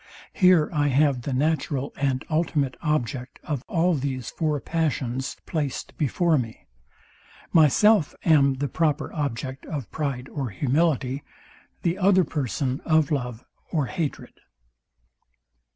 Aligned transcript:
Here 0.33 0.67
I 0.73 0.87
have 0.87 1.21
the 1.21 1.31
natural 1.31 1.93
and 1.95 2.25
ultimate 2.27 2.75
object 2.81 3.37
of 3.43 3.63
all 3.67 3.93
these 3.93 4.31
four 4.31 4.59
passions 4.59 5.37
placed 5.45 5.95
before 5.95 6.39
me. 6.39 6.65
Myself 7.53 8.15
am 8.25 8.55
the 8.55 8.67
proper 8.67 9.13
object 9.13 9.63
of 9.67 9.91
pride 9.91 10.27
or 10.29 10.49
humility; 10.49 11.21
the 11.83 11.99
other 11.99 12.23
person 12.23 12.81
of 12.83 13.11
love 13.11 13.45
or 13.71 13.85
hatred. 13.85 14.33